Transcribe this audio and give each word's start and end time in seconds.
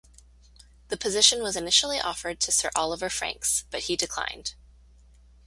The 0.87 0.97
position 0.97 1.43
was 1.43 1.55
initially 1.55 1.99
offered 2.01 2.39
to 2.39 2.51
Sir 2.51 2.71
Oliver 2.75 3.07
Franks, 3.07 3.65
but 3.69 3.81
he 3.81 3.95
declined. 3.95 4.55